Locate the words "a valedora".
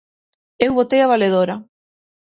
1.03-1.55